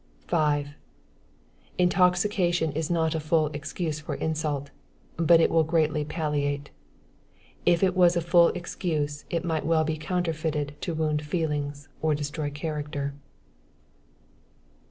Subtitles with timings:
[0.25, 0.69] 5.
[1.77, 4.71] Intoxication is not a full excuse for insult,
[5.15, 6.71] but it will greatly palliate.
[7.67, 12.15] If it was a full excuse, it might be well counterfeited to wound feelings, or
[12.15, 13.13] destroy character.